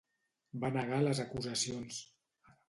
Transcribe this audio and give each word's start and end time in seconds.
Va 0.63 0.71
negar 0.77 1.01
les 1.03 1.21
acusacions. 1.25 2.01